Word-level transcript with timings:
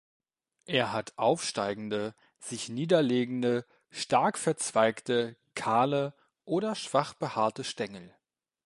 Er 0.65 0.93
hat 0.93 1.13
aufsteigende 1.15 2.15
sich 2.39 2.69
niederliegende, 2.69 3.67
stark 3.91 4.39
verzweigte, 4.39 5.37
kahle 5.53 6.15
oder 6.43 6.73
schwach 6.73 7.13
behaarte 7.13 7.63
Stängel. 7.63 8.11